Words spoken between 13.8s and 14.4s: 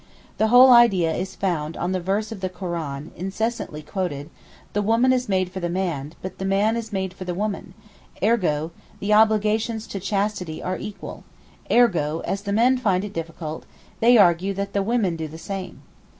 they